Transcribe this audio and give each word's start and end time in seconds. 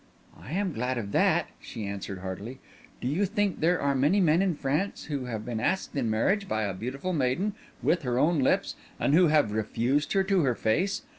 "I 0.41 0.53
am 0.53 0.73
glad 0.73 0.97
of 0.97 1.11
that," 1.11 1.49
she 1.59 1.85
answered 1.85 2.21
heartily. 2.21 2.57
"Do 3.01 3.07
you 3.07 3.27
think 3.27 3.59
there 3.59 3.79
are 3.79 3.93
many 3.93 4.19
men 4.19 4.41
in 4.41 4.55
France 4.55 5.03
who 5.03 5.25
have 5.25 5.45
been 5.45 5.59
asked 5.59 5.95
in 5.95 6.09
marriage 6.09 6.47
by 6.47 6.63
a 6.63 6.73
beautiful 6.73 7.13
maiden—with 7.13 8.01
her 8.01 8.17
own 8.17 8.39
lips—and 8.39 9.13
who 9.13 9.27
have 9.27 9.51
refused 9.51 10.13
her 10.13 10.23
to 10.23 10.41
her 10.41 10.55
face? 10.55 11.03